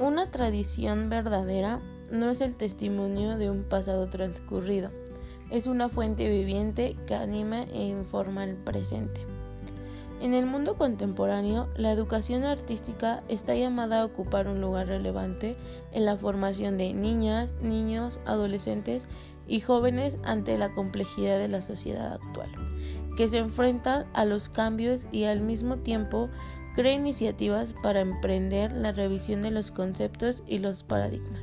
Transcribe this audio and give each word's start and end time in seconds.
Una 0.00 0.30
tradición 0.30 1.10
verdadera 1.10 1.78
no 2.10 2.30
es 2.30 2.40
el 2.40 2.56
testimonio 2.56 3.36
de 3.36 3.50
un 3.50 3.64
pasado 3.64 4.08
transcurrido, 4.08 4.88
es 5.50 5.66
una 5.66 5.90
fuente 5.90 6.26
viviente 6.26 6.96
que 7.06 7.14
anima 7.14 7.64
e 7.64 7.88
informa 7.88 8.44
el 8.44 8.56
presente. 8.56 9.20
En 10.22 10.32
el 10.32 10.46
mundo 10.46 10.78
contemporáneo, 10.78 11.68
la 11.76 11.92
educación 11.92 12.44
artística 12.44 13.22
está 13.28 13.54
llamada 13.54 14.00
a 14.00 14.06
ocupar 14.06 14.48
un 14.48 14.62
lugar 14.62 14.86
relevante 14.86 15.58
en 15.92 16.06
la 16.06 16.16
formación 16.16 16.78
de 16.78 16.94
niñas, 16.94 17.52
niños, 17.60 18.20
adolescentes 18.24 19.06
y 19.46 19.60
jóvenes 19.60 20.16
ante 20.24 20.56
la 20.56 20.72
complejidad 20.72 21.38
de 21.38 21.48
la 21.48 21.60
sociedad 21.60 22.14
actual, 22.14 22.48
que 23.18 23.28
se 23.28 23.36
enfrentan 23.36 24.06
a 24.14 24.24
los 24.24 24.48
cambios 24.48 25.04
y 25.12 25.24
al 25.24 25.40
mismo 25.40 25.76
tiempo 25.76 26.30
crea 26.80 26.94
iniciativas 26.94 27.74
para 27.82 28.00
emprender 28.00 28.72
la 28.72 28.92
revisión 28.92 29.42
de 29.42 29.50
los 29.50 29.70
conceptos 29.70 30.42
y 30.46 30.60
los 30.60 30.82
paradigmas. 30.82 31.42